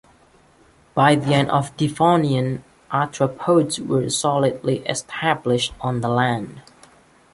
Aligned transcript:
By 0.95 1.13
the 1.13 1.35
end 1.35 1.51
of 1.51 1.77
the 1.77 1.87
Devonian, 1.87 2.63
arthropods 2.91 3.77
were 3.85 4.09
solidly 4.09 4.79
established 4.87 5.75
on 5.79 6.01
the 6.01 6.09
land. 6.09 6.63